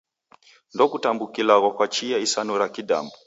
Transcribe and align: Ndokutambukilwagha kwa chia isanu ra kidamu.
Ndokutambukilwagha 0.73 1.69
kwa 1.77 1.87
chia 1.93 2.17
isanu 2.25 2.51
ra 2.59 2.67
kidamu. 2.75 3.11